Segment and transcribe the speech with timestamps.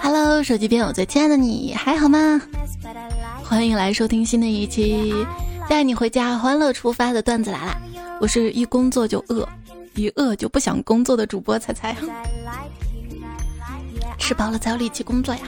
[0.00, 2.40] Hello，手机边我最亲爱的你还好吗？
[3.44, 5.14] 欢迎来收听新的一期
[5.68, 7.80] 带你回家欢乐出发的段子来啦。
[8.20, 9.48] 我是一工作就饿，
[9.94, 11.96] 一饿就不想工作的主播彩彩。
[14.18, 15.40] 吃饱了才有力气工作呀。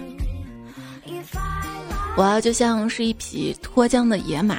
[2.17, 4.59] 我就像是一匹脱缰的野马，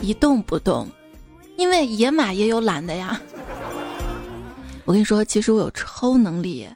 [0.00, 0.88] 一动不动，
[1.56, 3.20] 因为野马也有懒的呀。
[4.84, 6.66] 我跟你说，其实我有超能力，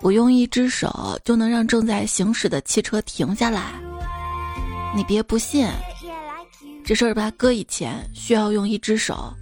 [0.00, 3.72] 我用一只手就能让正在行驶的汽车停下来。
[4.94, 5.68] 你别不信，
[6.84, 9.32] 这事儿吧，搁以前需要用一只手，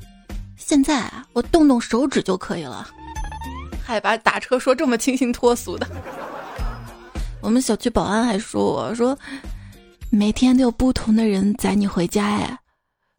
[0.56, 2.88] 现在啊，我动动手指就可以了。
[3.84, 5.86] 还把打车说这么清新脱俗的。
[7.40, 9.16] 我们小区保安还说我说。
[10.08, 12.58] 每天都有不同的人载你回家哎，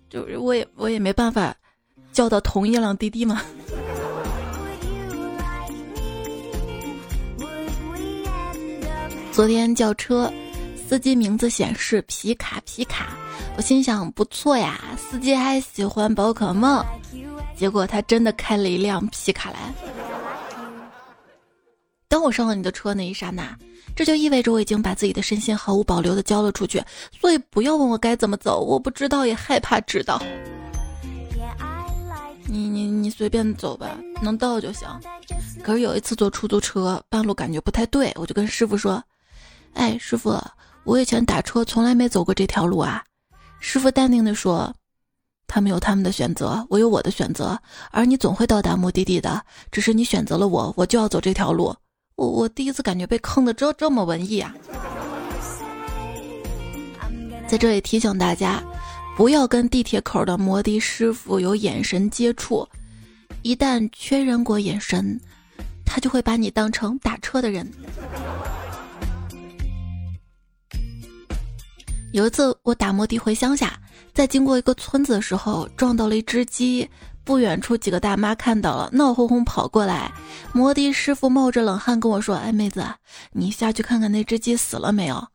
[0.09, 1.53] 就是我也我也没办法
[2.13, 3.41] 叫到同一辆滴滴嘛。
[9.37, 10.33] 昨天叫车，
[10.89, 13.09] 司机名字显示皮卡皮卡，
[13.55, 16.83] 我心想不错呀，司机还喜欢宝可梦，
[17.55, 19.71] 结果他真的开了一辆皮卡来。
[22.07, 23.55] 当我上了你的车那一刹那。
[23.95, 26.83] 这就意味着我已经把自己的身心毫无保留的交了出去，
[27.21, 30.19] 所以不要问我该怎么走，我不知道也害怕知道。
[32.47, 34.87] 你你你随便走吧，能到就行。
[35.63, 39.03] 可是有一次坐出租车，半路感觉不太对，我就跟师傅说
[39.77, 40.37] ：“哎，师傅，
[40.83, 43.03] 我以前打车从来没走过这条路啊。”
[43.61, 44.73] 师傅淡定的说
[45.47, 47.57] ：“他们有他们的选择，我有我的选择，
[47.91, 51.73] 而你总会到达目的地的，只是你选择了我，我就要走这条路。”
[52.17, 54.51] 我我第一次感觉被坑的这这么文艺啊！
[57.47, 58.59] 在这里提醒大家，
[59.15, 62.67] 不要跟地铁口的摩的师傅有眼神接触，
[63.43, 65.21] 一旦确认过眼神，
[65.85, 67.71] 他就会把你当成打车的人。
[72.13, 73.79] 有一次我打摩的回乡下，
[74.13, 76.89] 在经过一个村子的时候，撞到了一只鸡。
[77.23, 80.09] 不远处几个大妈看到了，闹哄哄跑过来。
[80.53, 82.85] 摩的师傅冒着冷汗跟我说：“哎，妹子，
[83.33, 85.27] 你下去看看那只鸡死了没有？”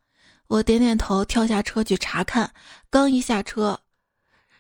[0.48, 2.50] 我点点头，跳下车去查看。
[2.88, 3.78] 刚一下车，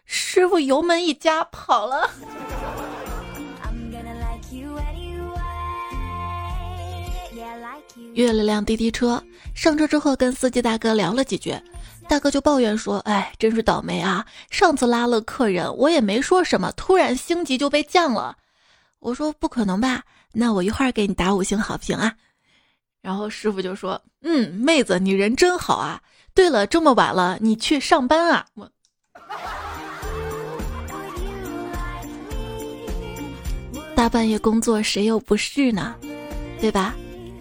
[0.04, 2.10] 师傅油门一加跑了。
[8.12, 9.22] 约了辆滴滴车，
[9.54, 11.58] 上车之后跟司机大哥聊了几句。
[12.12, 14.26] 大哥就抱怨说：“哎，真是倒霉啊！
[14.50, 18.36] 上次拉了客人，我也没说什么，突然星级就被降了。”
[19.00, 20.02] 我说：“不可能吧？
[20.32, 22.12] 那我一会儿给你打五星好评啊。”
[23.00, 26.02] 然后师傅就说：“嗯，妹子，你人真好啊。
[26.34, 28.70] 对了，这么晚了，你去上班啊？”我
[33.96, 35.96] 大半夜工作，谁又不是呢？
[36.60, 36.94] 对吧？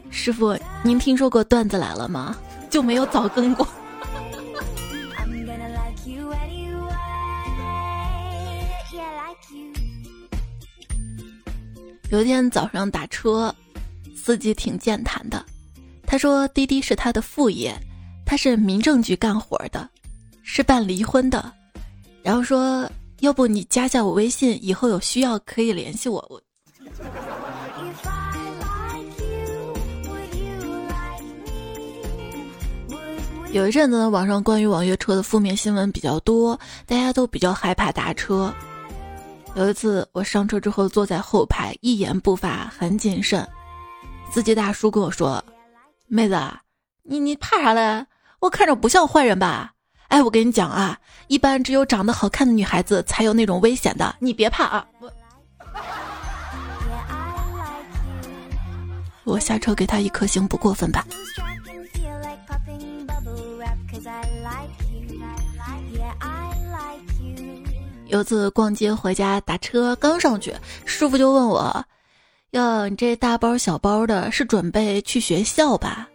[0.09, 2.37] 师傅，您听说过段子来了吗？
[2.69, 3.67] 就没有早更过。
[12.11, 13.55] 有一天早上打车，
[14.13, 15.45] 司机挺健谈的。
[16.05, 17.73] 他说滴滴是他的副业，
[18.25, 19.89] 他是民政局干活的，
[20.43, 21.49] 是办离婚的。
[22.21, 22.85] 然后说，
[23.21, 26.17] 要不你加下我微信，以后有需要可以联系我。
[26.29, 26.41] 我
[33.53, 38.53] 有一阵子呢，网上关于网约车的负面新闻比较多，大家都比较害怕打车。
[39.53, 43.45] 有一次，我上车之后坐在后排，一言不发，很谨慎。
[44.31, 45.43] 司机大叔跟我说
[46.07, 46.39] ：“妹子，
[47.03, 48.05] 你你怕啥嘞？
[48.39, 49.73] 我看着不像坏人吧？
[50.07, 50.97] 哎，我跟你讲啊，
[51.27, 54.85] 一般只有长得好看的女孩子才有那种危险的，你别怕啊。”
[59.25, 61.05] 我下车给他一颗星，不过分吧？
[68.11, 71.85] 有次逛街回家打车，刚上去，师傅就问我
[72.51, 76.09] ：“哟，你这大包小包的，是准备去学校吧？”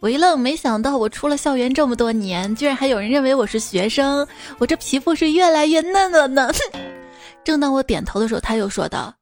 [0.00, 6.50] 我一愣，没想到我出了校园这么多年，居然还有人认为我是学生，我这皮肤是越来越嫩了呢。
[7.42, 9.14] 正当我点头的时候，他又说道：“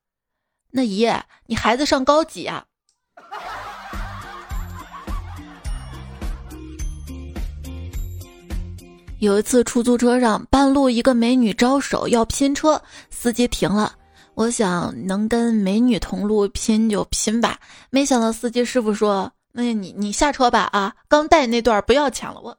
[0.72, 1.08] 那姨，
[1.46, 2.64] 你孩子上高几啊？”
[9.20, 12.80] 有一次，出租车上半路一个美女招手要拼车，
[13.10, 13.92] 司机停了。
[14.32, 17.58] 我想能跟美女同路拼就拼吧，
[17.90, 22.56] 没想到司机师傅说：“那你你下车吧啊，刚带那段不要抢了。”我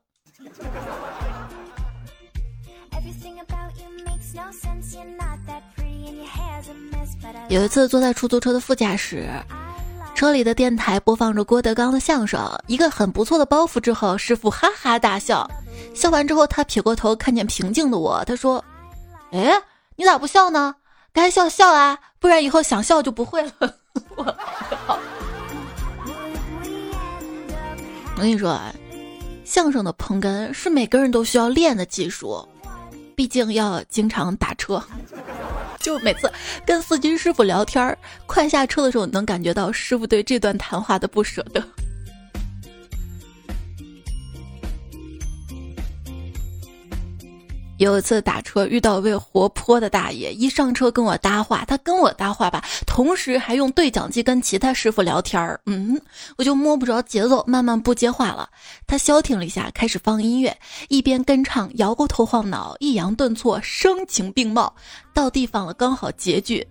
[7.50, 9.28] 有一次坐在出租车的副驾驶。
[10.22, 15.50] 车里的电台播放着郭德纲的相声，一个很不错的包袱之后，师傅哈哈大笑。
[15.96, 18.64] 笑完之后，他撇过头看见平静的我，他说
[19.34, 19.52] ：“哎，
[19.96, 20.76] 你咋不笑呢？
[21.12, 23.52] 该笑笑啊，不然以后想笑就不会了。”
[24.16, 24.24] 我！
[28.16, 28.72] 我跟你说啊，
[29.44, 32.48] 相声的捧哏是每个人都需要练的技术，
[33.16, 34.80] 毕竟要经常打车。
[35.82, 36.32] 就每次
[36.66, 41.62] 跟司机师傅聊天儿，快下车的时候，能感觉到师傅对这段谈话的不舍得。
[47.82, 55.60] 有一次打车遇到一位活泼的大爷，一上车跟我搭话，他跟我搭话吧，同时还用对讲机跟其他师傅聊天儿。
[55.66, 56.00] 嗯，
[56.38, 58.48] 我就摸不着节奏，慢慢不接话了。
[58.86, 60.56] 他消停了一下，开始放音乐，
[60.90, 64.76] 一边跟唱，摇过头晃脑，抑扬顿挫，声情并茂，
[65.12, 66.68] 到地方了，刚好结句。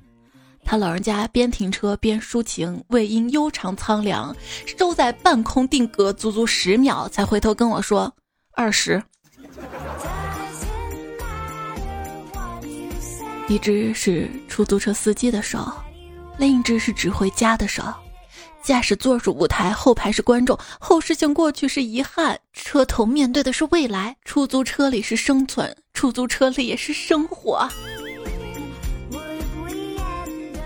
[0.64, 4.32] 他老人家边停车边抒情，尾音悠长苍凉，
[4.78, 8.14] 收在半空定格足足十秒，才回头跟我说
[8.52, 9.02] 二十。
[13.50, 15.72] 一只是出租车司机的手，
[16.38, 17.82] 另一只是指挥家的手。
[18.62, 24.16] 驾驶座是舞台，后排是观众，后视镜过去是遗憾，车头面对的是未来。
[24.24, 27.68] 出租车里是生存，出租车里也是生活。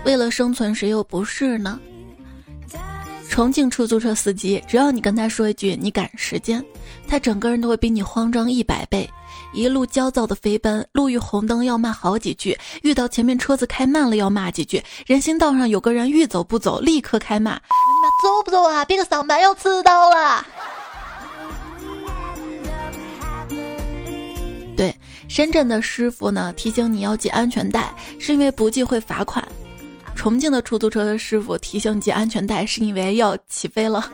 [0.05, 1.79] 为了生存，谁又不是呢？
[3.27, 6.63] 重庆出租车司机，只要你跟他说一句“你赶时间”，
[7.09, 9.09] 他整个人都会比你慌张一百倍。
[9.55, 17.59] 一路焦躁的飞奔，路遇红灯要骂好几句，遇到前面车子开慢了要骂几句，人行道上有个人欲走不走，立刻开骂：“你
[18.03, 18.83] 妈走不走啊？
[18.83, 20.45] 别个上班要迟到了。”
[24.75, 24.93] 对，
[25.29, 29.41] 深圳的师傅呢提醒你要系安全带，是因为不系会罚款；
[30.15, 34.11] 重庆的出租车的师傅提醒系安全带，是因为要起飞了。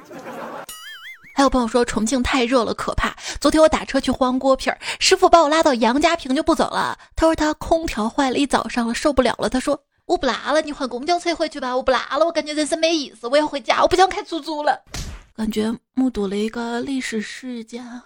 [1.33, 3.16] 还有朋友说重庆太热了，可怕。
[3.39, 6.98] 昨天我打车去换锅皮儿，师傅把我拉到杨家坪就不走了。
[7.16, 9.50] 他说他空调坏了一早上了，受不了了。
[9.50, 14.80] 他说我不拉了，你换公交车回去吧，我不拉了，我感觉人生没意思，我要回家，我不想开出租了。
[15.33, 17.83] 感觉目睹了一个历史事件。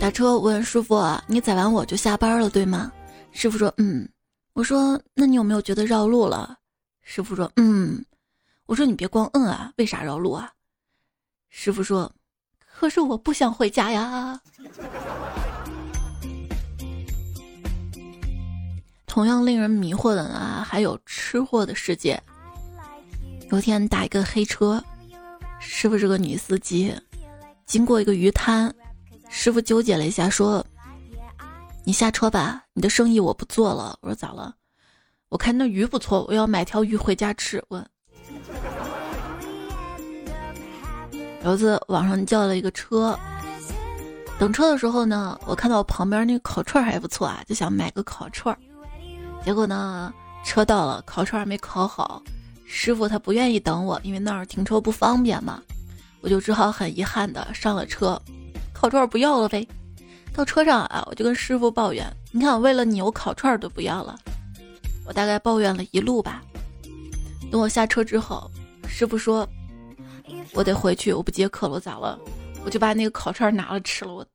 [0.00, 2.90] 打车问师傅，你载完我就下班了，对吗？
[3.32, 4.08] 师傅说，嗯。
[4.54, 6.56] 我说：“那你有没有觉得绕路了？”
[7.02, 8.04] 师傅说：“嗯。”
[8.66, 10.50] 我说：“你别光嗯啊，为啥绕路啊？”
[11.50, 12.10] 师傅说
[12.64, 14.40] ：“可是我不想回家呀。”
[19.06, 22.22] 同样令人迷惑的呢，还有吃货的世界。
[23.50, 24.82] 有天打一个黑车，
[25.58, 26.94] 师傅是个女司机，
[27.66, 28.72] 经过一个鱼摊，
[29.28, 30.64] 师傅纠结了一下说。
[31.86, 33.98] 你下车吧，你的生意我不做了。
[34.00, 34.54] 我说咋了？
[35.28, 37.62] 我看那鱼不错，我要买条鱼回家吃。
[37.68, 37.84] 我
[41.44, 43.18] 有一次网上叫了一个车，
[44.38, 48.56] 等车的时候呢，我看到我旁边那个烤串还不错啊，就想买个烤串。
[49.44, 50.10] 结果呢，
[50.42, 52.22] 车到了，烤串还没烤好，
[52.64, 55.62] 师傅他不愿意等我，因为那儿停车不方便嘛。
[56.22, 58.18] 我就只好很遗憾的上了车，
[58.72, 59.68] 烤串不要了呗。
[60.34, 64.18] 到车上啊，我就跟师傅抱怨：“你看，我为了你，我烤串都不要了。”
[65.06, 66.42] 我大概抱怨了一路吧。
[67.52, 68.50] 等我下车之后，
[68.88, 69.48] 师傅说
[70.52, 72.18] ：“我得回去，我不接客了，我咋了？”
[72.66, 74.10] 我就把那个烤串拿了吃了。
[74.12, 74.26] 我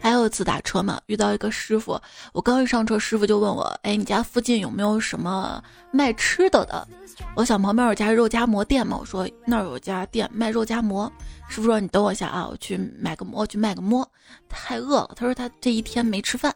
[0.00, 2.00] 还有一次打车嘛，遇到一个师傅，
[2.32, 6.88] 我刚一上车，师傅就问我：“哎，你家附近有没有什么卖吃的的？”
[7.36, 11.10] 我想旁边有家肉夹馍店嘛，我说那儿有家店卖肉夹馍。
[11.48, 14.08] 师傅说你等我一下啊，我去买个馍，去卖个馍。
[14.48, 16.54] 太饿了，他说他这一天没吃饭。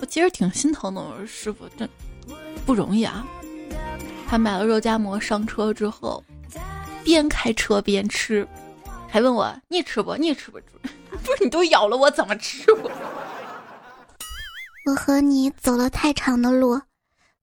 [0.00, 1.88] 我其实挺心疼的，我说师傅真
[2.64, 3.26] 不容易啊。
[4.28, 6.22] 他买了肉夹馍上车之后，
[7.02, 8.46] 边开车边吃，
[9.08, 10.16] 还问我你吃不？
[10.16, 10.58] 你吃不？
[11.24, 12.64] 不是你都咬了我怎么吃？
[14.86, 16.80] 我和你走了太长的路，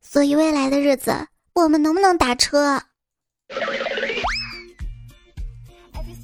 [0.02, 1.28] 所以未来的日子。
[1.58, 2.80] 我们能不能打车？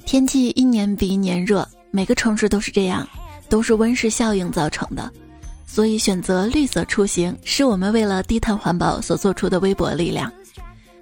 [0.06, 3.04] 天气一年比一年热，每个城市都是这样，
[3.48, 5.12] 都是温室效应造成的。
[5.66, 10.32] 所以选择绿色出行是我们为了低碳环保所做出的微薄力量。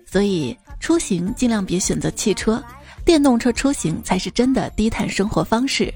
[0.06, 2.62] 所以出行尽量别选择汽车，
[3.04, 5.92] 电动车出行才是真的低碳生活方式。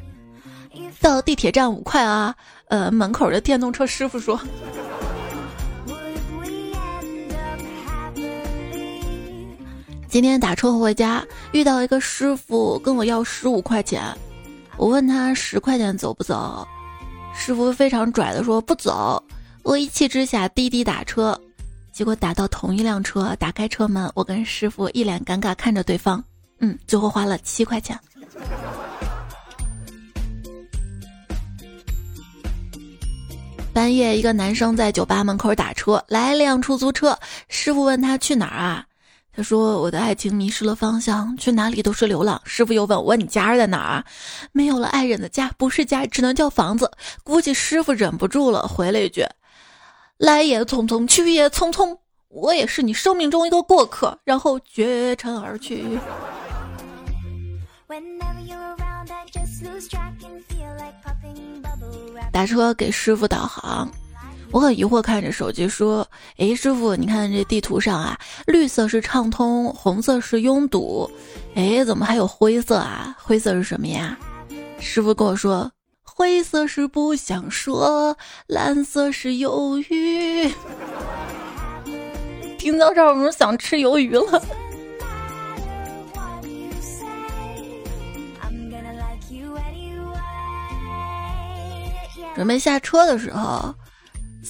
[1.01, 2.37] 到地铁站五块啊！
[2.69, 4.39] 呃，门口的电动车师傅说。
[10.09, 11.23] 今天打车回家，
[11.53, 14.03] 遇到一个师傅跟我要十五块钱，
[14.77, 16.67] 我问他十块钱走不走，
[17.35, 19.23] 师傅非常拽的说不走，
[19.63, 21.39] 我一气之下滴滴打车，
[21.93, 26.23] 结果打到同一辆车，打开车门，我跟师傅一脸尴尬看着对方，
[26.61, 27.99] 嗯，最后花了七块钱。
[33.73, 37.19] 半夜，一个男生在酒吧门口打车，来辆出租车。
[37.49, 38.86] 师傅问他去哪儿啊？
[39.37, 44.05] 他说：“我的爱情迷失了方向，去哪里都是流浪。”师傅又问我：“你家在哪儿？”
[44.53, 46.91] 没有了爱人的家，不是家，只能叫房子。
[47.23, 49.27] 估计师傅忍不住了，回了一句
[50.17, 55.99] ：“来也匆匆，去也匆匆，我也是你生命中一个过客。”然后绝尘而去。
[62.33, 63.91] 打车给师傅导航，
[64.53, 66.07] 我很疑惑看着手机说
[66.39, 71.11] ：“哎，师傅，你看这地图上啊，绿色是畅通，红色是拥堵，
[71.55, 73.15] 哎，怎么还有灰色啊？
[73.21, 74.19] 灰色是什么呀？”
[74.81, 75.71] 师傅跟我说
[76.03, 80.51] ：“灰色是不想说，蓝色是鱿鱼。
[82.57, 84.43] ”听到这儿，我们想吃鱿鱼了。
[92.35, 93.75] 准备下车的时候，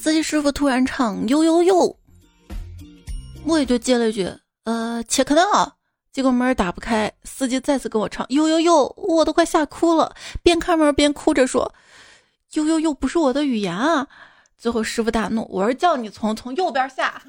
[0.06, 1.98] 司机师傅突然唱“呦呦呦”，
[3.44, 4.32] 我也就接了一句
[4.62, 5.42] ：“呃，切克闹。”
[6.14, 11.74] 结果门打不开，司机再次跟我唱“呦呦呦”，我都快吓哭了，边开门边哭着说
[12.54, 14.06] ：“呦呦呦，不是我的语言啊！”
[14.56, 17.20] 最后师傅大怒：“我是叫你从从右边下。”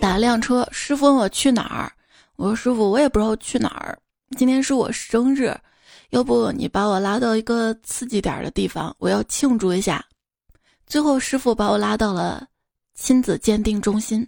[0.00, 1.92] 打辆车，师傅问我去哪儿，
[2.36, 3.98] 我说：“师傅，我也不知道去哪儿，
[4.38, 5.54] 今天是我生日。”
[6.10, 10.04] 要不你把我拉到一个刺激点的地方，我要庆祝一下。
[10.86, 12.46] 最后师傅把我拉到了
[12.94, 14.26] 亲子鉴定中心。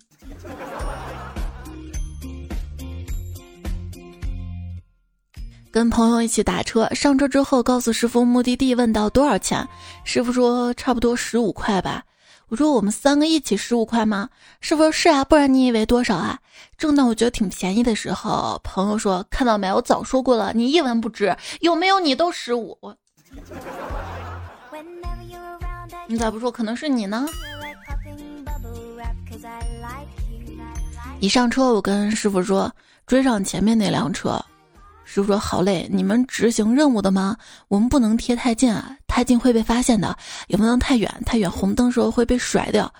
[5.71, 9.67] 跟朋友一起打车，上车之后告诉师傅目的地，问到多少钱，
[10.03, 12.03] 师傅说差不多十五块吧。
[12.49, 14.31] 我说我们三个一起十五块吗？
[14.61, 16.38] 师傅说是啊，不然你以为多少啊？
[16.78, 22.76] 正当我觉得挺便宜的时候，朋友说看到没，我早说过了，你一文不值，有没有你都十五。
[26.07, 26.50] 你咋不说？
[26.50, 27.26] 可能是你呢。
[31.21, 32.73] 一上车，我跟师傅说
[33.07, 34.43] 追上前面那辆车。
[35.11, 37.35] 师傅说好嘞，你们执行任务的吗？
[37.69, 40.15] 我们不能贴太近啊，太近会被发现的，
[40.49, 42.93] 也不能太远，太远红灯时候会被甩掉。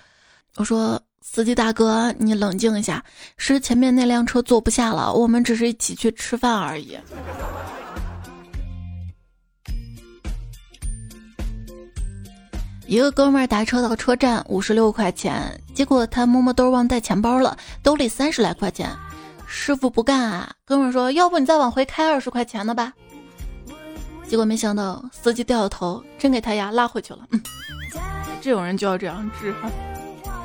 [0.55, 3.03] 我说司机大哥，你冷静一下，
[3.37, 6.97] 是前面那辆车坐不下了，我们只是一起去吃饭而已。
[12.87, 18.89] 一个哥们儿打车到车站五十六块钱，结果他摸摸兜忘带钱包了，兜里三十来块钱。
[19.51, 20.53] 师傅不干啊！
[20.63, 22.93] 哥们说：“要不你再往回开二十块钱的吧。”
[24.29, 27.27] 结果没想到司机掉头，真给他丫拉回去了。
[28.39, 29.53] 这种人就要这样治。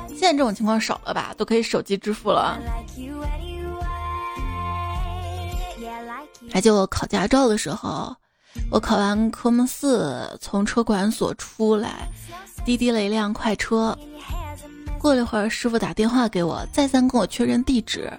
[0.09, 1.35] 现在这种情况少了吧？
[1.37, 2.59] 都可以手机支付了。
[6.51, 8.15] 还记得我考驾照的时候，
[8.71, 12.09] 我考完科目四，从车管所出来，
[12.65, 13.95] 滴滴了一辆快车。
[14.97, 18.11] 过了一会儿，师傅打电话给我，再三跟我确认地址。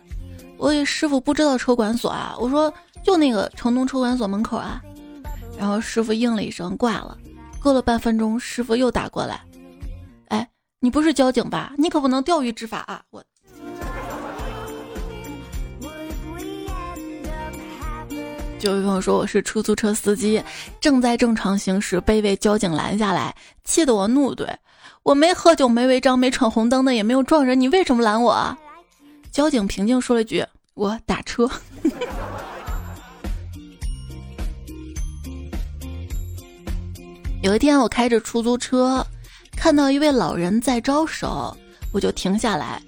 [0.59, 2.73] 我以为师傅不知道车管所啊，我说
[3.03, 4.81] 就那个城东车管所门口啊，
[5.59, 7.17] 然后师傅应了一声挂了。
[7.63, 9.41] 过了半分钟，师傅又打过来，
[10.29, 10.49] 哎，
[10.81, 11.73] 你不是交警吧？
[11.77, 13.03] 你可不能钓鱼执法啊！
[13.11, 13.23] 我。
[18.59, 20.43] 就有朋友说我是出租车司机，
[20.81, 23.35] 正在正常行驶，被一位交警拦下来，
[23.65, 24.49] 气得我怒怼：
[25.03, 28.57] 我没喝酒，没违章，没闯红灯的，也没有撞人，你为什么拦我啊？
[29.37, 31.47] 交警平静说了一句：“我打车。
[37.45, 39.07] ”有一天，我开着出租车，
[39.55, 41.55] 看到一位老人在招手，
[41.93, 42.81] 我就停下来，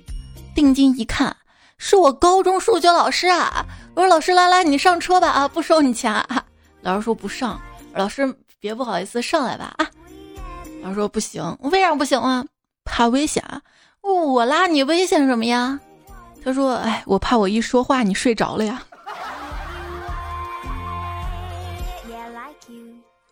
[0.54, 1.36] 定睛一看，
[1.76, 3.66] 是我高中数学老师啊！
[3.94, 6.42] 我说：“老师，来来，你上车吧，啊，不收你钱。”啊。
[6.80, 7.60] 老师说：“不上。”
[7.92, 9.86] 老师别不好意思，上来吧，啊！
[10.80, 12.42] 老师说：“不行，为啥不行啊？
[12.86, 13.60] 怕危险啊。
[14.00, 15.78] 我拉你危险什么呀？”
[16.48, 18.82] 他说：“哎，我怕我一说话你睡着了呀。”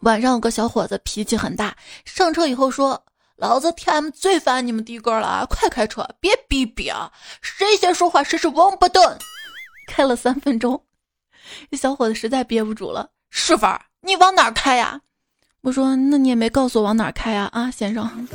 [0.01, 3.03] 晚上有个小伙子脾气很大，上车以后说
[3.37, 5.47] ：“老子 T M 最烦你们的哥了啊！
[5.49, 7.11] 快开车，别逼逼啊！
[7.41, 9.19] 谁先说话谁是王八蛋。”
[9.89, 10.85] 开了三分钟，
[11.71, 13.67] 这小伙子实在憋不住了：“师傅，
[14.03, 15.01] 你往哪开呀？”
[15.63, 17.49] 我说：“那你也没告诉我往哪开呀？
[17.55, 18.29] 啊，先生。”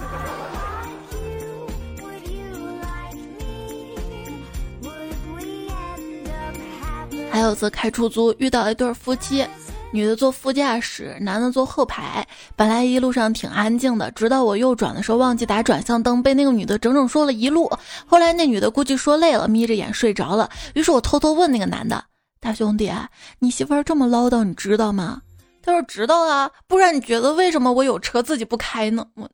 [7.31, 9.47] 还有次开出租遇到一对夫妻，
[9.91, 12.27] 女的坐副驾驶，男的坐后排。
[12.57, 17.71] 本来一路上挺安静的，直到我右转的时候忘记打转向灯，被那个女的整整说了一路。
[18.05, 20.50] 后来那女的估计说累了，眯着眼睡着了。
[20.75, 22.03] 于是我偷偷问那个男的
[22.41, 22.91] ：“大兄弟，
[23.39, 25.21] 你媳妇儿这么唠叨，你知道吗？”
[25.63, 29.29] 他说：“知道啊，不然你觉得为什么我有车自己不开呢？”我。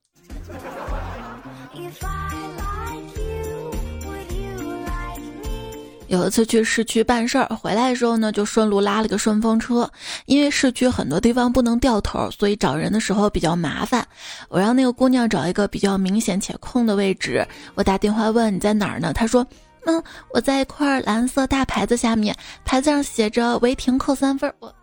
[6.07, 9.89] 有一次去市区办事儿，回来的时候呢，就顺路拉了个顺风车。
[10.25, 14.07] 因为市区很多地方不能掉头，所以找人的时候比较麻烦。
[14.47, 17.45] 我让那个姑娘找一个比较明显且空的位置。
[17.75, 19.11] 我打电话问你在哪儿呢？
[19.13, 19.45] 她说
[19.85, 20.01] ：“嗯，
[20.33, 24.73] 我在一块蓝色大牌子下面，牌子上写着违停扣三分。”我。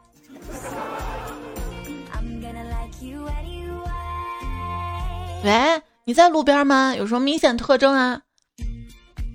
[5.42, 6.94] 喂，你在路边吗？
[6.96, 8.20] 有什么明显特征啊？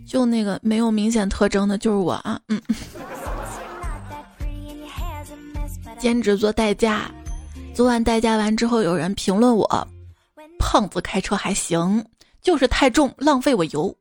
[0.10, 2.60] 就那个没有明显特征的，就是我啊，嗯。
[6.00, 7.12] 兼职做代驾，
[7.76, 9.88] 昨晚代驾完之后，有人评论我：
[10.58, 12.04] 胖子开车还行，
[12.42, 13.96] 就是太重，浪费我油。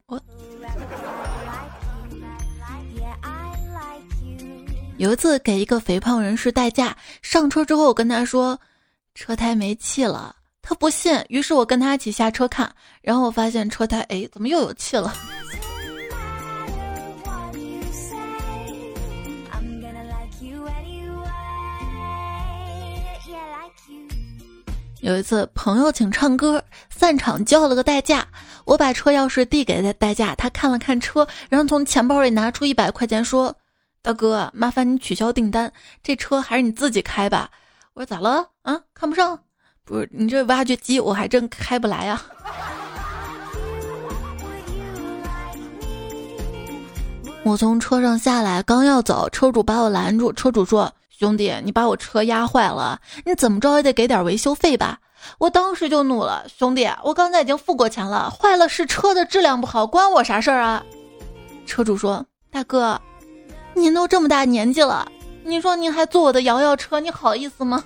[4.97, 8.59] 有一次给一个肥胖人士代驾，上车之后我跟他说
[9.15, 15.13] 车胎没气了，他不信，于是我跟他一起下车看，然后我发现车胎，哎，怎么又有气了？
[25.09, 28.29] 有一次，朋友请唱歌，散场叫了个代驾。
[28.67, 33.57] 我把车钥匙递给他代驾，他看了看车，然后从钱包里拿出一百块钱，说
[34.03, 35.73] ：“大哥，麻烦你取消订单，
[36.03, 37.49] 这车还是你自己开吧。”
[37.97, 38.51] 我说：“咋了？
[38.61, 39.39] 啊，看不上？
[39.83, 42.21] 不是你这挖掘机，我还真开不来呀。”
[47.45, 50.31] 我从车上下来，刚要走，车主把我拦住。
[50.35, 50.93] 车主说。
[51.19, 55.01] 兄弟，你把我车压坏了，你怎么着也得给点维修费吧？
[55.39, 60.81] 我当时就怒了，兄弟，我刚才已经付过钱了，坏了是车的质量不好，关我啥事儿啊？
[61.67, 63.01] 车主说：“大哥，
[63.75, 65.11] 您都这么大年纪了，
[65.43, 67.83] 你说您还坐我的摇摇车，你好意思吗？”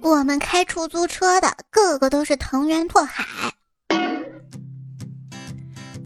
[0.00, 3.26] 我们开出租车的个个都是藤原拓海。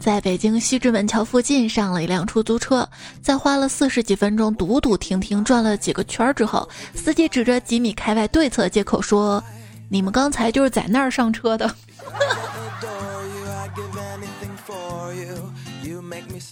[0.03, 2.85] 在北京西直门桥附近上了一辆出租车，
[3.21, 9.41] 在花了四十几分钟堵堵停停转了几个圈之后，司机指着几米开外对侧借口说
[9.87, 11.71] ：“你们刚才就是在那儿上车的。”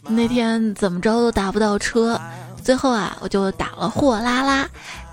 [0.07, 2.17] 那天怎么着都打不到车，
[2.63, 4.65] 最后啊，我就打了货拉拉，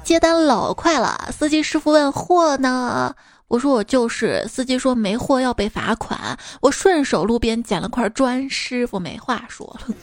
[0.04, 1.28] 接单老快了。
[1.36, 3.12] 司机师傅问货呢？
[3.48, 9.94] 我说我就是，司机说没货要被罚款，我顺手路边捡了块砖，师傅没话说了。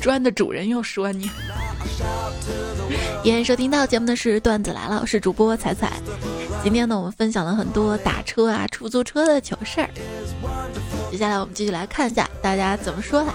[0.00, 1.30] 砖的主人又说你。
[3.22, 5.92] 也收听到节目的是段子来了，我是主播彩彩。
[6.62, 9.90] 今天呢，我们分享了很多打车啊、出租车的糗事儿。
[11.10, 13.32] 接下来我们继续来看一下大家怎么说的。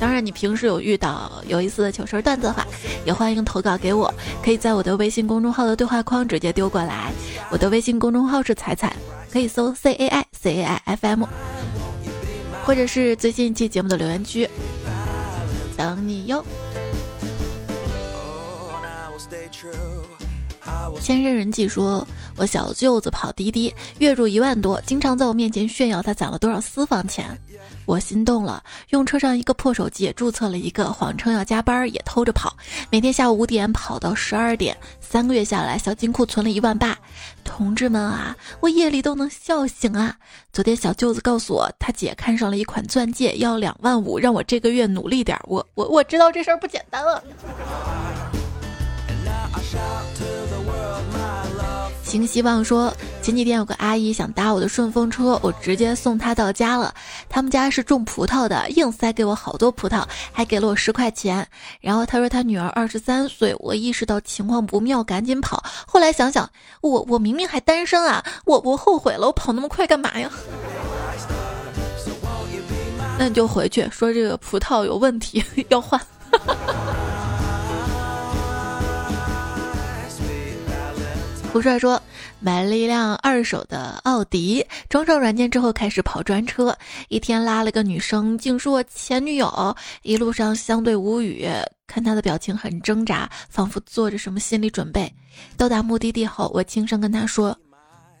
[0.00, 2.66] 当然，你平时有遇到有意思的糗事段子的话，
[3.04, 7.12] 也欢迎投稿给我，可以在我的微信公众号的对话框直接丢过来。
[7.50, 8.96] 我的微信公众号是彩彩，
[9.30, 11.24] 可以搜 C A I C A I F M，
[12.64, 14.48] 或者是最近一期节目的留言区，
[15.76, 16.42] 等你哟。
[20.98, 22.06] 先认人记说。
[22.36, 27.38] 我小舅子跑滴滴，月入一万多，经常在我面前炫耀他攒了多少私房钱。
[27.86, 32.56] 我心动了，用车上一个破手机也注册了一个，谎称要加班，也偷着跑，
[32.88, 36.96] 每天下午五点跑到十二点，三个月下来，小金库存了一万八。
[37.42, 40.16] 同志们啊，我夜里都能笑醒啊！
[40.52, 45.36] 昨天小舅子告诉我，他姐看上了一款钻戒，要两万五，让我这个月努力点。
[45.44, 47.22] 我我我知道这事儿不简单了。
[52.10, 52.92] 新希望说，
[53.22, 56.92] 前几天有个阿姨想搭我的顺风车，我直接送她到家了。
[57.28, 61.46] 他们家是种葡萄的，硬塞给我好多葡萄，还给了我十块钱。
[61.80, 65.62] 然后他说他女儿二十三岁，我意识到情况不妙，赶紧跑。
[65.86, 70.28] 后来想想，我我明明还单身啊，我我后悔了，我跑那么快干嘛呀？
[73.20, 76.00] 那你就回去说这个葡萄有问题， 要换。
[81.52, 82.00] 胡帅说，
[82.38, 86.76] 买了一辆二手的奥迪，装上软件之后开始跑专车。
[87.08, 89.76] 一天拉了个女生，竟是我前女友。
[90.02, 91.48] 一路上相对无语，
[91.88, 95.12] 看她的表情很挣扎，仿佛做着什么心理准备。
[95.56, 97.58] 到达目的地后，我轻声跟她说：“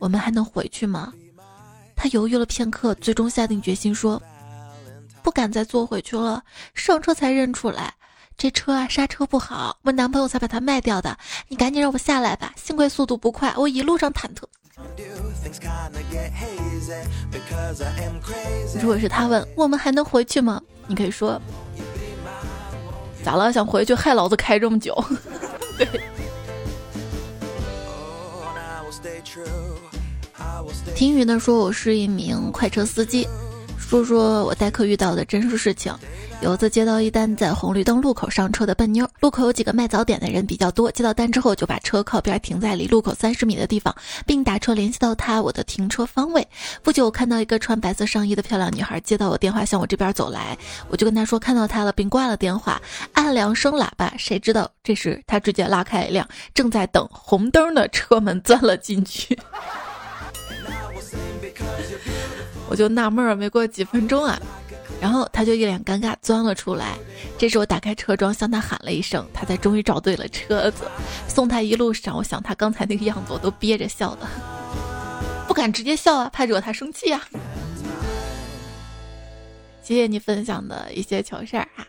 [0.00, 1.12] 我们还能回去吗？”
[1.94, 4.20] 他犹豫了片刻，最终下定决心说
[5.22, 6.42] ：“不敢再坐回去了。”
[6.74, 7.94] 上车才认出来，
[8.40, 11.14] 这车啊刹车不好，我男朋友才把它卖掉的。
[11.48, 14.44] 你赶紧让我下来吧，幸亏速度不快，我一路上忐忑。
[18.80, 20.58] 如果是他问我们还能回去吗？
[20.86, 21.38] 你可以说
[23.22, 23.52] ：“咋了？
[23.52, 24.96] 想回去害老子开这么久？”
[25.76, 25.86] 对。
[30.94, 33.28] 听雨呢说，我是一名快车司机。
[33.90, 35.92] 说说我代课遇到的真实事情。
[36.42, 39.04] 有次接到一单，在红绿灯路口上车的笨妞。
[39.18, 40.88] 路口有几个卖早点的人比较多。
[40.92, 43.92] 接到单之后，就把车靠边停在离路口三十米的地方，
[44.24, 46.46] 并打车联系到他我的停车方位。
[46.84, 50.56] 不久，我看到一个穿白色上衣的漂亮女孩接到我电话，向我这边走来。
[50.88, 52.80] 我就跟她说看到她了，并挂了电话，
[53.12, 54.14] 按两声喇叭。
[54.16, 56.24] 谁知道这时她直接拉开一辆
[56.54, 59.36] 正在等红灯的车门，钻了进去。
[62.70, 64.40] 我就纳闷儿，没过几分钟啊。
[65.00, 66.98] 然后他就一脸尴尬钻了出来，
[67.38, 70.84] 这时我打开车窗向他喊了一声，他才终于找对了车子。
[71.26, 74.28] 送他一路上，我想他刚才那个样子，我都憋着笑的，
[75.48, 77.20] 不敢直接笑啊，怕惹他生气啊。
[79.82, 81.84] 谢谢你分享的一些糗事儿啊。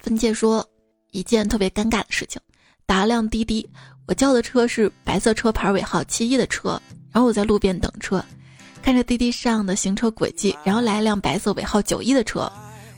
[0.00, 0.68] 分界说
[1.12, 2.40] 一件特别尴尬的事情，
[2.84, 3.66] 打辆滴滴，
[4.06, 6.80] 我叫的车是白色车牌尾号七一的车，
[7.12, 8.22] 然后我在路边等车。
[8.86, 12.48] 看着滴滴上的行车轨迹，然后来一辆白色尾号九一的车，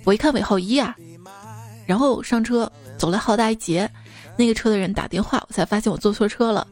[0.04, 0.94] 我一看尾号一啊，
[1.86, 3.90] 然后上车走了好大一截，
[4.36, 6.68] 那个车的人打电话，我才发现我坐错车了，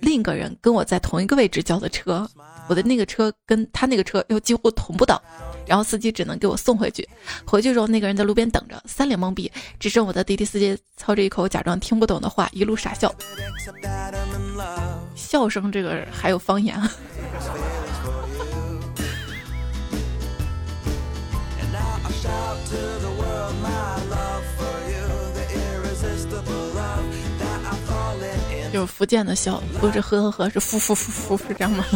[0.00, 2.28] 另一个人跟我在同一个位置叫的车，
[2.68, 5.22] 我的那个车跟他那个车又几乎同步到，
[5.64, 7.08] 然后司机只能给我送回去，
[7.44, 13.14] 回去之后那个人在路边等着，三脸懵逼，只剩我的滴滴司机操着一口假装听不懂的话，一路傻笑，
[15.14, 16.92] 笑声这个还有方言啊。
[28.72, 31.84] 就是福建的笑，不是呵呵呵，是呼呼呼呼，是这样吗？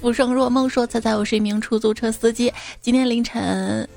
[0.00, 3.88] 浮生若梦说：“猜猜我是一名出租车司机，今天凌晨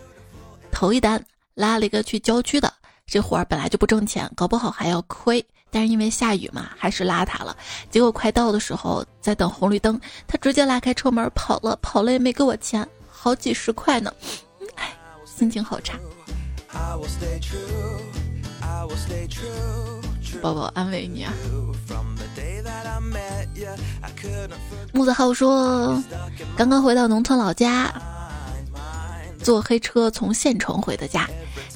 [0.71, 1.23] 头一单
[1.55, 2.71] 拉了一个去郊区的，
[3.07, 5.43] 这活儿本来就不挣钱，搞不好还要亏。
[5.71, 7.57] 但是因为下雨嘛，还是拉他了。
[7.89, 14.13] 结果快到的时候，在等红绿灯，他直接拉开车门跑了，跑了也没给我钱，好几十块呢，
[14.75, 14.93] 唉，
[15.25, 15.97] 心情好差。”
[20.41, 21.33] 宝宝安慰你啊！
[24.93, 26.01] 木子浩说，
[26.55, 27.93] 刚刚回到农村老家，
[29.41, 31.27] 坐黑车从县城回的家，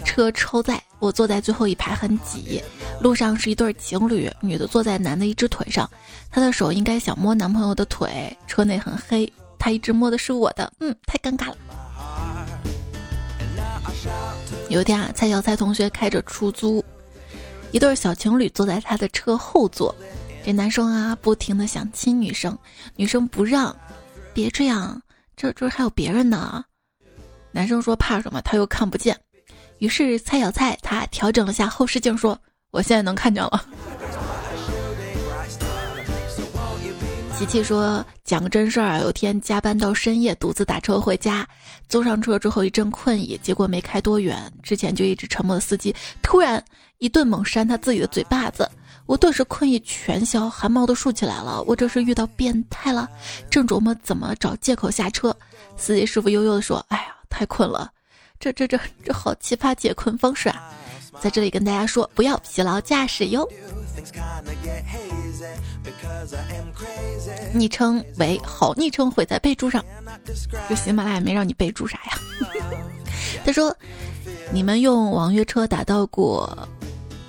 [0.06, 2.62] 车超载，我坐在最后一排很挤。
[3.02, 5.90] 路上是一对情侣，女的坐在男的一只腿上，
[6.32, 8.36] 她的手应该想摸男朋友的腿。
[8.46, 11.58] 车内很黑，她一直摸的是我的，嗯，太尴尬了。
[14.70, 16.84] 有一天啊，蔡小蔡同学开着出租。
[17.72, 19.94] 一对小情侣坐在他的车后座，
[20.44, 22.58] 这男生啊不停的想亲女生，
[22.96, 23.76] 女生不让，
[24.34, 25.00] 别这样，
[25.36, 26.64] 这这还有别人呢。
[27.52, 28.42] 男生说怕什么？
[28.42, 29.16] 他又看不见。
[29.78, 32.38] 于是蔡小蔡他调整了下后视镜，说
[32.72, 33.64] 我现在能看见了。
[37.38, 41.48] 琪琪说讲个真事儿啊，有天加班到深夜，独自打车回家，
[41.88, 46.64] 坐上车之后一阵困意，结果没开多远，之前就一直沉默的司机突然。
[47.00, 48.70] 一顿猛扇他自己的嘴巴子，
[49.06, 51.62] 我顿时困意全消，汗毛都竖起来了。
[51.64, 53.10] 我这是遇到变态了，
[53.50, 55.36] 正琢磨怎么找借口下车。
[55.78, 57.90] 司机师傅悠悠地说：“哎呀，太困了，
[58.38, 60.62] 这这这这好奇葩解困方式啊！”
[61.22, 63.48] 在这里跟大家说，不要疲劳驾驶哟。
[67.54, 69.84] 昵称为好昵称会在备注上，
[70.68, 72.20] 这喜马拉雅没让你备注啥呀？
[73.46, 73.76] 他说
[74.52, 76.68] ：“你们用网约车打到过？”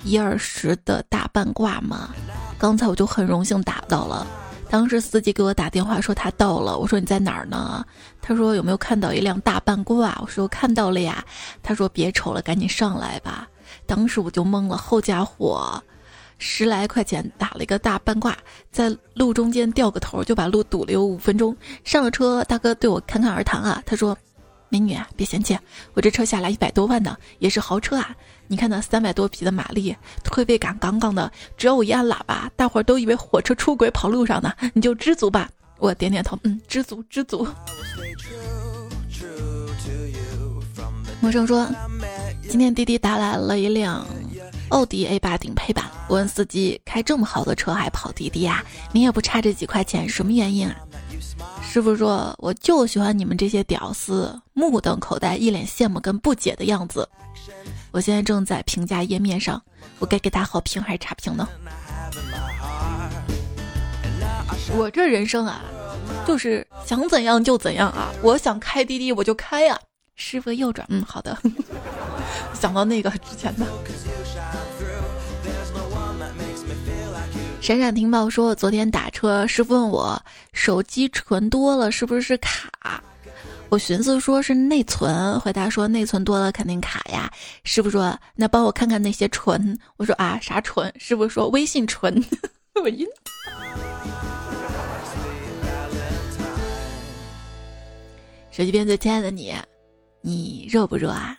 [0.03, 2.09] 一二十的大半挂吗？
[2.57, 4.25] 刚才我就很荣幸打到了。
[4.69, 7.85] 当时司机给我打电话说他到了，我说你在哪儿呢？
[8.21, 10.17] 他说有没有看到一辆大半挂？
[10.21, 11.23] 我说看到了呀。
[11.61, 13.47] 他说别瞅了，赶紧上来吧。
[13.85, 15.81] 当时我就懵了，好家伙，
[16.37, 18.37] 十来块钱打了一个大半挂，
[18.71, 21.55] 在路中间掉个头就把路堵了有五分钟。
[21.83, 24.17] 上了车，大哥对我侃侃而谈啊，他说。
[24.73, 25.59] 美女啊，别嫌弃，
[25.93, 28.15] 我这车下来一百多万呢，也是豪车啊！
[28.51, 35.49] 你看那三百多匹的马力，推背感杠杠的，只要我一按喇叭，大伙儿都以为火车出轨跑路上呢， 你就知足吧。
[35.77, 37.47] 我点点头，嗯，知足知足。
[41.21, 41.65] 陌生说，
[42.49, 44.05] 今天滴滴打来了一辆
[44.67, 48.61] 奥迪 A 八顶配版，我问司机，开这么好的车还跑滴滴啊？
[48.91, 50.75] 你也不差这几块钱，什么原因啊？
[51.63, 57.07] 师傅说：“我就喜欢你们这些屌丝，目瞪口呆，一脸羡慕跟不解的样子。”
[57.91, 59.61] 我现在正在评价页面上，
[59.99, 61.47] 我该给他好评还是差评呢？
[64.73, 65.61] 我这人生啊，
[66.25, 68.09] 就是想怎样就怎样啊！
[68.21, 69.77] 我想开滴滴我就开呀。
[70.15, 71.37] 师傅右转，嗯，好的。
[72.53, 73.65] 想到那个之前的。
[77.59, 80.23] 闪闪听报说，昨天打车，师傅问我
[80.53, 83.03] 手机存多了是不是卡？
[83.71, 87.31] 我寻思说是内存，回答说内存多了肯定卡呀。
[87.63, 89.79] 师傅说那帮我看看那些存。
[89.95, 90.93] 我说啊啥存？
[90.99, 92.21] 师傅说微信存。
[92.83, 93.07] 我晕。
[98.51, 99.55] 手机边最亲爱的你，
[100.19, 101.37] 你热不热啊？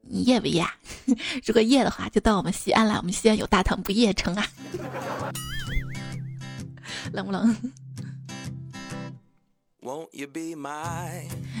[0.00, 0.66] 你夜不夜？
[1.44, 2.96] 如果夜的话，就到我们西安来。
[2.96, 4.46] 我们西安有大唐不夜城啊。
[7.12, 7.54] 冷不冷？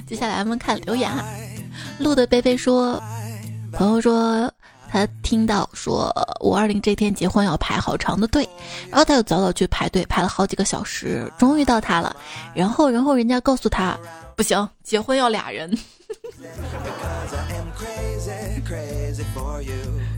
[0.06, 1.10] 接下来我们看留言。
[1.98, 3.00] 路的贝贝说
[3.72, 4.52] ：“朋友说
[4.90, 8.48] 他听到说五二零这天结婚要排好长的队，
[8.90, 12.16] 然后他又早早去排队，排了好几个小时，终于到他了。
[12.54, 13.98] 然后，然后人家告诉他
[14.34, 15.70] 不行，结婚要俩人，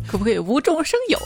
[0.06, 1.18] 可不可以无中生有？”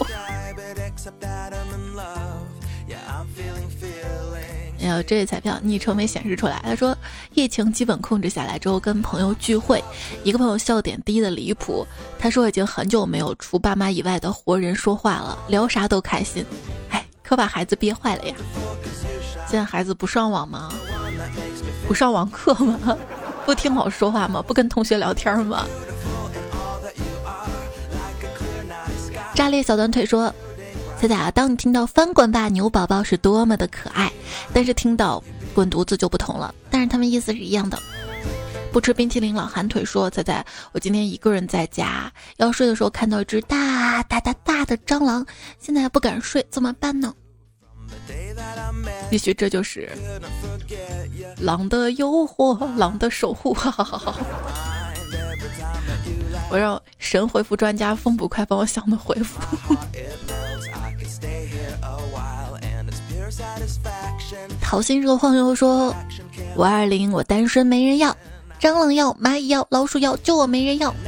[4.85, 6.61] 哎呦，这彩票昵称没显示出来。
[6.63, 6.95] 他说，
[7.33, 9.83] 疫情基本控制下来之后，跟朋友聚会，
[10.23, 11.87] 一个朋友笑点低的离谱。
[12.19, 16.45] 他说已经很久没有除爸妈以外的活人说话了，聊啥都开心。
[16.91, 18.35] 哎，可把孩子憋坏了呀！
[19.49, 20.71] 现在孩子不上网吗？
[21.89, 22.79] 不上网课吗？
[23.47, 24.43] 不听老师说话吗？
[24.43, 25.65] 不跟同学聊天吗？
[29.35, 30.33] 炸裂小短腿说。
[31.07, 34.11] 仔仔啊，当你听到翻滚吧牛宝宝是多么的可爱，
[34.55, 35.23] 但是听到
[35.55, 36.55] 滚犊子就不同了。
[36.71, 37.79] 但是他们意思是一样的。
[38.73, 45.27] 不吃冰淇淋老寒腿说：仔仔，我今天一个人在家，要睡的时候看到一只大大大大的蟑螂，
[45.61, 47.13] 现在还不敢睡，怎么办呢？
[49.11, 49.93] 也许这就是
[51.39, 53.55] 狼的诱惑，狼的守护。
[56.51, 59.39] 我让神回复专家风捕快帮我想的回复。
[64.61, 65.95] 桃心热晃悠说
[66.57, 68.17] ：“五二零我单身没人要，
[68.61, 70.95] 蟑螂要，蚂蚁要，老鼠要，就我没人要。”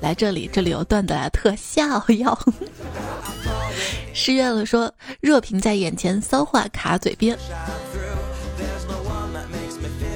[0.00, 2.38] 来这里，这里有段子来特效药。
[4.12, 7.36] 失约了说：“热评在眼前，骚话卡嘴边。”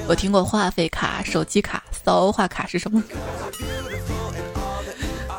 [0.07, 3.03] 我听过话费卡、手机卡，骚话卡是什么？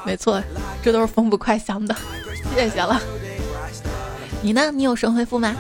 [0.05, 0.43] 没错，
[0.83, 1.95] 这都是风不快想的，
[2.55, 3.01] 谢谢了。
[4.43, 4.71] 你呢？
[4.71, 5.55] 你有神回复吗？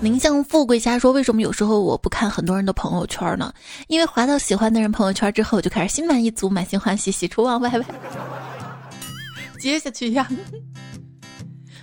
[0.00, 3.52] 宁向富贵家说：“为什么有时候我不看很多人的朋友圈呢？
[3.86, 7.84] 因为滑到喜欢的人朋友圈之后，就开始心满意足、满心欢喜、喜出望外呗。
[9.60, 10.28] 接下去呀。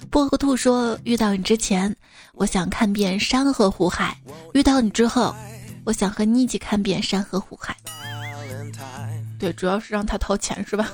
[0.09, 1.95] 薄荷兔说：“遇到你之前，
[2.33, 4.13] 我想看遍山河湖海；
[4.53, 5.33] 遇到你之后，
[5.85, 7.75] 我想和你一起看遍山河湖海。”
[9.39, 10.89] 对，主要是让他掏钱是吧？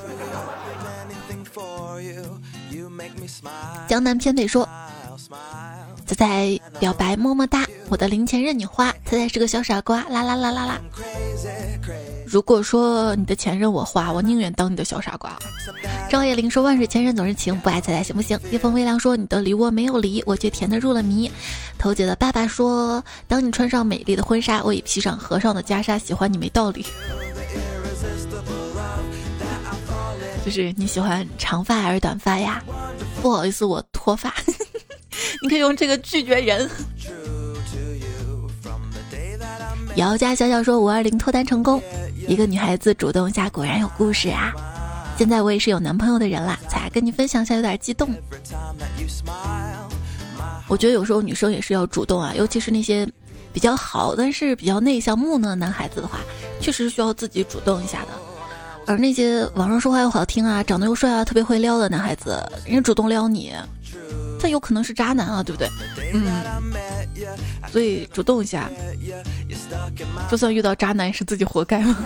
[3.88, 4.68] 江南偏北说
[6.06, 8.92] ：“仔仔表白么么哒，我的零钱任你花。
[9.06, 10.80] 仔仔是个小傻瓜，啦啦啦啦啦。
[12.26, 15.38] 如果说你的钱任我花，我宁愿当你的小傻瓜。”
[16.10, 21.32] 赵叶玲说：“万水千山总是情，不爱仔仔行不行？”夜风微凉说：“你的梨我没有梨，我却甜的入了迷。”
[21.78, 26.86] 头姐的爸爸说：“当你穿上美丽的婚纱，我已披上和尚的袈裟，喜欢你没道理。”
[30.46, 32.64] 就是你喜欢长发还是短发呀？
[33.20, 34.32] 不好意思，我脱发。
[35.42, 36.70] 你可以用这个拒绝人。
[39.96, 41.82] 姚家小小说五二零脱单成功，
[42.28, 44.54] 一个女孩子主动一下，果然有故事啊！
[45.18, 48.14] 现在我也是有男朋友的人了，才跟你分享一下，有点激动。
[50.68, 53.08] 我觉得有时候女生也是要主动啊，尤其是那些
[53.52, 56.20] 比较好但是比较内向木讷的男孩子的话，
[56.60, 58.08] 确实需要自己主动一下的。
[58.88, 63.54] 而那些网上说话又好听啊，长得又帅啊，特别会撩的男孩子，人家主动撩你，
[64.40, 65.68] 他有可能是渣男啊，对不对？
[66.14, 66.24] 嗯，
[67.72, 68.70] 所以主动一下，
[70.30, 71.98] 就算遇到渣男，是自己活该吗？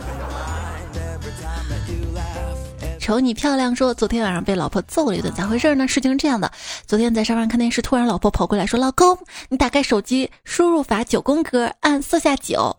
[3.00, 5.88] 瞅你漂亮，说昨天晚上被老婆揍了一顿，咋回事呢？
[5.88, 6.52] 事情是这样的，
[6.86, 9.18] 昨天在沙发上看电视，突然老婆跑过来说：“老公，
[9.50, 12.76] 你打开手机，输入法九宫格，按四下九。”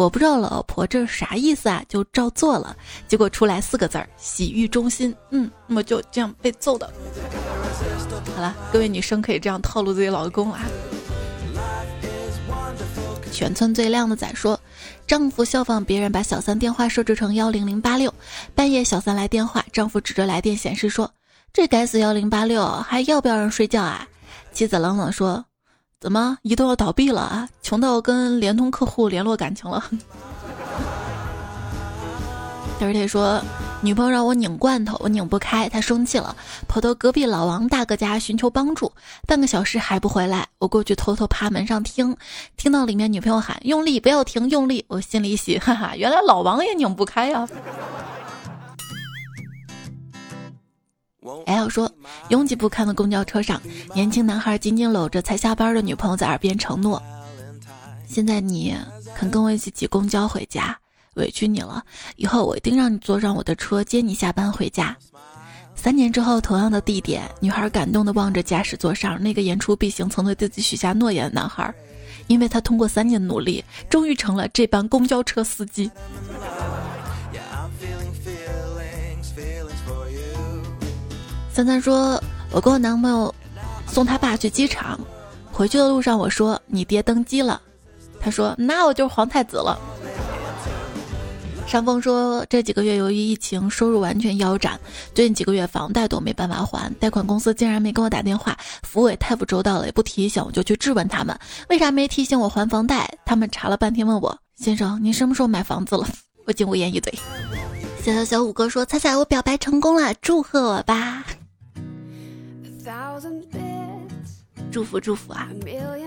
[0.00, 2.74] 我不知道老婆这是啥意思啊，就照做了，
[3.06, 5.14] 结果出来四个字儿：洗浴中心。
[5.28, 6.90] 嗯，那么就这样被揍的。
[8.34, 10.62] 好了，各位女生可以这样套路自己老公啊。
[13.30, 14.58] 全村最靓的仔说，
[15.06, 18.10] 丈夫效仿别人把小三电话设置成幺零零八六，
[18.54, 21.12] 半夜小三来电话，丈夫指着来电显示说
[21.52, 24.08] ：“这该死幺零八六还要不要人睡觉啊？”
[24.50, 25.44] 妻子冷冷说
[26.00, 27.46] ：“怎么移动要倒闭了啊？
[27.62, 29.84] 穷到跟联通客户联络感情了。
[32.80, 33.38] ”而且说，
[33.82, 36.34] 女朋友让我拧罐头，我拧不开，她生气了，
[36.66, 38.90] 跑到隔壁老王大哥家寻求帮助，
[39.26, 42.16] 半个小时还不回来，我过去偷偷趴门上听，
[42.56, 47.46] 听到里面女朋友喊用力，不要停，用力，我心里喜，哈哈，原来老王也拧不开呀。
[51.46, 51.90] L 说，
[52.30, 53.60] 拥挤不堪的公交车上，
[53.94, 57.02] 年轻男孩紧紧搂着才下班的女朋友在耳边承诺：
[58.06, 58.74] 现在你
[59.14, 60.76] 肯跟我一起挤公交回家？
[61.14, 61.84] 委屈你了，
[62.16, 64.96] 以后我一定让你坐上我的车接你下班回家。
[65.74, 71.74] 三年之后，同样的地点，女孩感动地望着驾驶座上那个言出必行、曾对自己许下诺言的男孩，
[72.28, 75.90] 因为他通过三年努力，终于成了这班公交车司机。
[81.52, 83.34] 三三说：“我跟我男朋友
[83.86, 84.98] 送他爸去机场，
[85.52, 87.60] 回去的路上我说你爹登机了，
[88.20, 89.78] 他说那我就是皇太子了。”
[91.66, 94.78] 山峰说：“这几个月由于疫情，收入完全腰斩，
[95.14, 103.08] 最近几个月房贷都没办法还，贷款公司竟然没给我打电话，服务也太不周到了，也不提醒，我就去质问他们，为啥没提醒我还房贷？
[103.24, 106.06] 他们查了半天，问我先生，您什么时候买房子了？
[106.46, 107.12] 我竟无言以对。”
[108.02, 111.22] 小小小五哥说：“彩彩，我表白成功了，祝贺我吧！
[114.70, 115.48] 祝福祝福啊！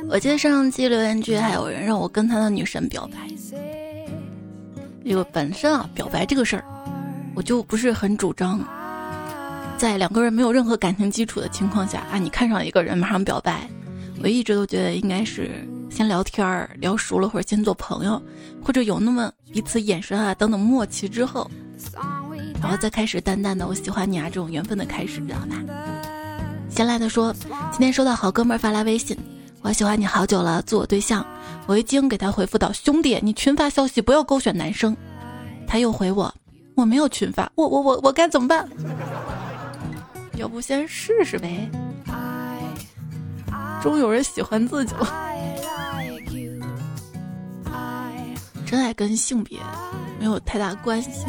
[0.09, 3.17] 我记得上期留言区还有人让我跟他的女神表白。”
[5.03, 6.63] 因为本身啊，表白这个事儿，
[7.35, 8.65] 我就不是很主张，
[9.77, 13.67] 在两个人没有任何感情基础的情况下啊，你看上一个人马上表白，
[14.21, 15.51] 我一直都觉得应该是
[15.89, 18.21] 先聊天儿，聊熟了或者先做朋友，
[18.63, 21.51] 或者有那么彼此眼神啊等等默契之后，
[22.61, 25.57] 然后再开始淡淡的我喜欢你啊这种缘分的开始，知道吧？
[26.73, 27.31] 先来的说，
[27.71, 29.15] 今天收到好哥们发来微信，
[29.61, 31.23] 我喜欢你好久了，做我对象。
[31.67, 34.97] 我一惊，给他回复道：“兄弟，你群发消息不要勾选男生。”
[35.67, 36.33] 他又回我
[36.75, 38.67] ：“我没有群发，我我我我该怎么办？
[40.35, 41.69] 要不先试试呗？
[43.83, 45.07] 终有人喜欢自己了。
[48.65, 49.59] 真爱跟性别
[50.19, 51.27] 没有太大关系。”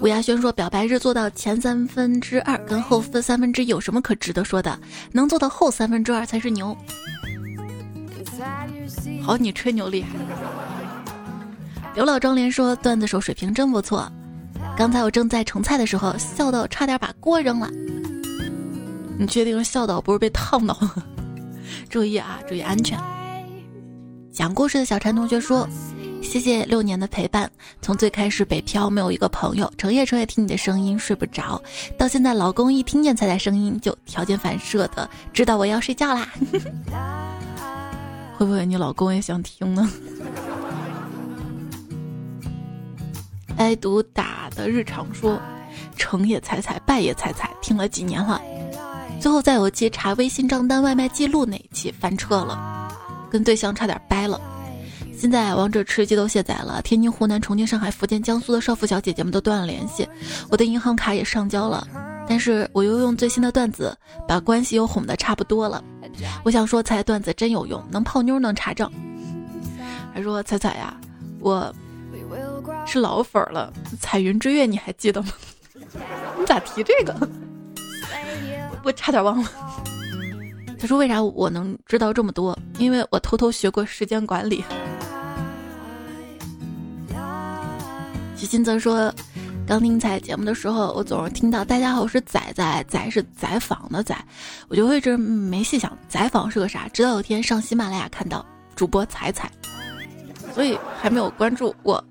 [0.00, 4.78] 吴亚轩说：“表白日做到前三分之二跟后分三分之有什么可值得说的？
[5.12, 6.74] 能做到后三分之二才是牛。”
[9.22, 10.08] 好，你吹牛厉害。
[11.94, 14.10] 刘老庄连说：“段子手水平真不错。”
[14.74, 17.70] 刚才我正在盛菜的时候，笑到差点把锅扔了。
[19.18, 20.74] 你确定笑到不是被烫到？
[21.90, 22.98] 注意啊，注意安全。
[24.32, 25.68] 讲故事的小陈同学说。
[26.22, 27.50] 谢谢六年的陪伴，
[27.82, 31.60] 从最开始北漂没有一个朋友，成夜成夜听你的声音睡不着，
[31.98, 36.28] 到现在老公一听见彩彩声音就条件反射的知道我要睡觉啦。
[38.38, 39.90] 会不会你老公也想听呢？
[43.58, 45.38] 挨毒打的日常说，
[45.96, 48.40] 成也彩彩，败也彩彩，听了几年了，
[49.20, 52.88] 最后在有期查微信账单外卖记录那一期翻车了，
[53.30, 54.40] 跟对象差点掰了。
[55.20, 60.08] 现在王者吃鸡都卸载了，天津、湖南、重庆、上海、福建、江苏的少妇小姐姐们都断了联系，
[60.48, 61.86] 我的银行卡也上交了，
[62.26, 63.94] 但是我又用最新的段子
[64.26, 65.84] 把关系又哄得差不多了。
[66.42, 68.90] 我想说，猜段子真有用，能泡妞，能查账。
[70.14, 70.98] 还说彩彩呀，
[71.38, 71.70] 我
[72.86, 75.28] 是老粉了，彩云追月你还记得吗？
[76.40, 77.28] 你咋提这个？
[78.82, 79.50] 我差点忘了。
[80.78, 82.58] 他说为啥我能知道这么多？
[82.78, 84.64] 因为我偷偷学过时间管理。
[88.40, 89.14] 许金泽说
[89.68, 94.16] ：“刚听彩节目的时候，我总是听到‘大家好，我是仔仔’，仔是采访的仔，
[94.68, 96.88] 我就一直没细想采访是个啥。
[96.88, 98.42] 直到有天上喜马拉雅看到
[98.74, 99.52] 主播彩彩，
[100.54, 102.02] 所以还没有关注我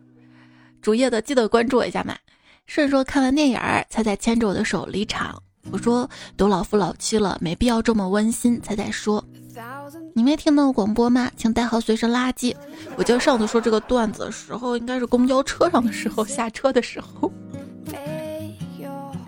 [0.83, 2.15] 主页的，记得关注我一下嘛。
[2.67, 5.41] 顺说看完电影，彩彩牵着我的手离场，
[5.71, 8.61] 我说都老夫老妻了，没必要这么温馨。
[8.61, 9.25] 彩彩说。”
[10.13, 11.31] 你没听到广播吗？
[11.35, 12.55] 请带好随身垃圾。
[12.95, 17.31] 我记得上次说这个段子的时候，应该是公交车上的时候，下车的时候。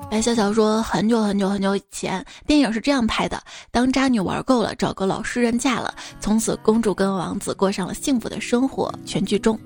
[0.09, 8.93] 白笑笑说，很久很久很久以前，电影是这样拍的：当渣女玩够了，找个老实人嫁了，从此公主跟王子过上了幸福的生活。
[9.05, 9.57] 全剧终。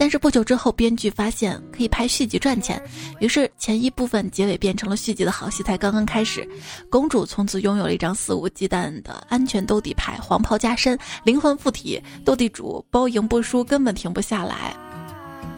[0.00, 2.82] 但是不久之后，编剧发现可以拍续集赚钱，
[3.20, 6.48] 于是前一部分结尾变成了续集的好戏才刚刚开始。
[6.88, 14.74] 公主从此拥有了一张肆无忌惮的安全兜底牌，黄袍加身，灵魂附体，斗地主包赢不输，根本停不下来。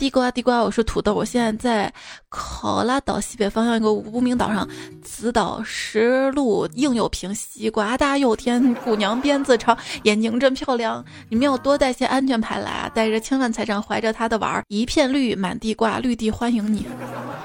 [0.03, 1.15] 地瓜地瓜，我是土豆。
[1.15, 1.95] 我现在在
[2.29, 4.69] 考拉岛西北方向一个无名岛上，
[5.05, 11.05] 此岛石路硬又平，西瓜大又甜，姑娘辫子长，眼睛真漂亮。
[11.29, 12.91] 你们要多带些安全牌来啊！
[12.93, 16.85] 带着千万财产，怀着他的玩儿，一片绿，满地瓜，绿地欢迎你。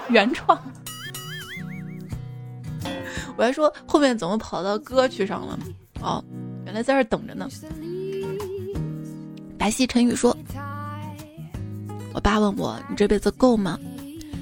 [0.10, 0.60] 原创。
[3.36, 5.60] 我还说后面怎么跑到歌曲上了？
[6.02, 6.26] 哦，
[6.66, 7.48] 原来在这等着呢。
[9.60, 10.36] 白皙晨雨说。
[12.18, 13.78] 我爸问我：“你这辈子够吗？”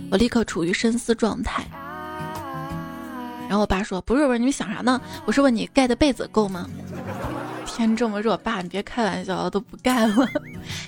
[0.10, 1.66] 我立刻处于深思状态。
[3.50, 5.02] 然后我爸说：“不是不是，你们想啥呢？
[5.26, 6.70] 我是问你盖的被子够吗？”
[7.68, 10.26] 天这么热，爸你别开玩笑了，都不盖了。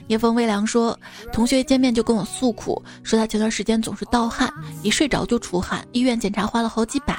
[0.07, 0.97] 夜风微凉说
[1.33, 4.49] ：“同学见面就跟我诉苦，说他前段时间总是盗汗，
[4.81, 7.17] 一睡着就出汗，医院检查花了好几百。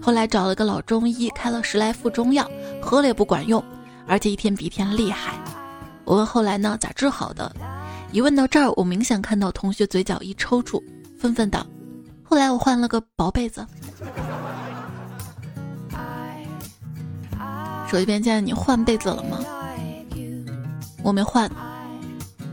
[0.00, 2.48] 后来找了个老中医，开了十来副中药，
[2.80, 3.60] 喝了也不管用，
[4.06, 5.34] 而且一天比一天厉害。
[6.04, 7.52] 我问后来呢，咋治好的？”
[8.14, 10.80] 一问到这儿，我明显看到同学嘴角一抽搐，
[11.18, 11.66] 愤愤道
[12.22, 13.66] ：“后来我换了个薄被子。”
[17.90, 19.40] 手机边见你换被子了吗？
[21.02, 21.50] 我没换，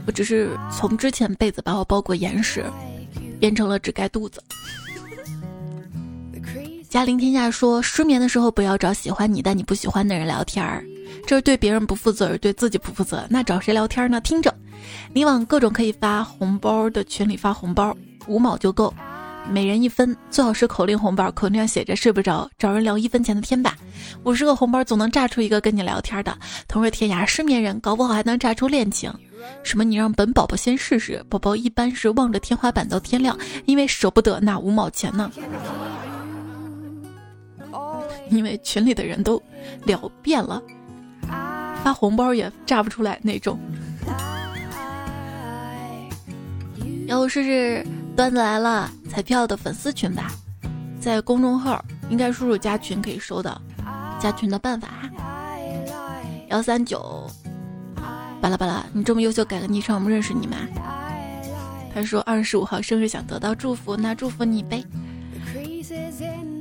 [0.08, 2.66] 我只是从之前被子把我包裹严实，
[3.40, 4.42] 变成了只盖肚子。
[6.90, 10.84] 嘉陵天下说，失眠的时候不要找喜欢你但你不喜欢的人聊天儿，
[11.28, 13.24] 这是对别人不负责，对自己不负责。
[13.30, 14.20] 那找谁聊天呢？
[14.22, 14.52] 听着。
[15.14, 17.96] 你往各种可以发红包的群里发红包，
[18.28, 18.94] 五毛就够，
[19.50, 23.76] 每人一分，最好是口令红包，口令上写着“睡不着，找人聊一分钱的天吧”。
[24.24, 29.12] 五十个红包总能炸出一个跟你聊天的，同是天涯失眠人，搞不好还能炸出恋情。
[29.64, 29.84] 什么？
[29.84, 35.32] 你让本宝宝先试试，宝宝一般是望着天花板到天亮，因为舍不得那五毛钱呢。
[38.30, 39.42] 因为群里的人都
[39.84, 40.62] 聊遍了，
[41.84, 43.60] 发红包也炸不出来那种。
[47.12, 47.86] 要不试试
[48.16, 50.32] 段子来了彩票的粉丝群吧，
[50.98, 53.62] 在公众号应该输入加群可以收到。
[54.18, 55.10] 加群的办法哈，
[56.48, 57.30] 幺三九，
[58.40, 60.56] 巴拉巴拉，你这么优秀，改个昵称，我们认识你吗？
[61.94, 64.82] 他说二十五号生日想得到祝福，那祝福你呗。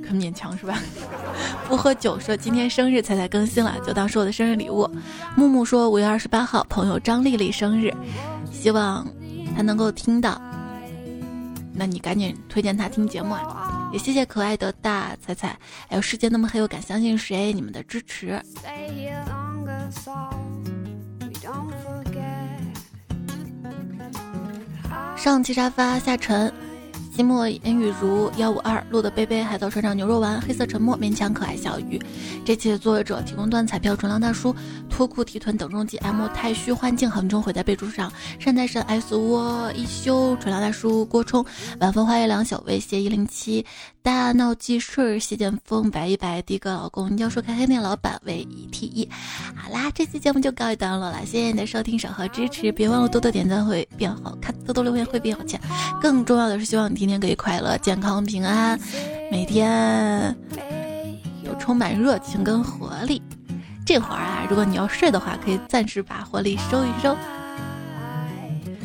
[0.03, 0.81] 可勉强是吧？
[1.69, 4.91] 不喝酒说今天生日彩彩更新了，就当是我的生日礼物。
[5.37, 7.95] 木木说五月二十八号朋友张丽丽生日，
[8.51, 9.07] 希望。
[9.61, 10.41] 他能够听到，
[11.75, 13.91] 那你赶紧推荐他听节目啊！
[13.93, 15.49] 也谢谢可爱的大彩彩，
[15.87, 17.53] 还有世界那么黑，我敢相信谁？
[17.53, 18.41] 你们的支持。
[25.15, 26.51] 上期沙发下沉。
[27.21, 32.01] 寂寞烟雨如幺五二路的杯杯海盗船长牛肉丸黑色沉默勉强可爱小鱼，
[32.47, 34.57] 这期的作者提供段彩票纯良大叔
[34.89, 38.11] 脱裤提臀等中计 M 太虚幻境横冲毁在备注上。
[38.39, 40.35] 善财神 S 窝一休。
[40.37, 41.45] 纯良大叔郭冲
[41.79, 43.67] 晚风花月凉小薇谢一零七。
[44.03, 47.15] 大闹记事谢剑锋白一白的哥老公。
[47.15, 49.07] 你要说开黑店老板为 E T E
[49.55, 55.61] 好啦，这期节目就告一段落了，谢谢你的收听守候支持，别忘了多多点赞会变好看，多多留言会变有钱，
[56.01, 57.10] 更重要的是希望你听。
[57.11, 58.79] 天天可以快乐、健康、平安，
[59.33, 60.33] 每天
[61.43, 63.21] 有充满热情跟活力。
[63.85, 67.17] 这会儿啊，如果你要睡的话，可以暂时把活力收一收。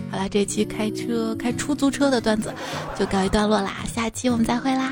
[0.10, 2.52] 好啦，这期开车开出租车的段子
[2.98, 4.92] 就告一段落啦，下期我们再会啦。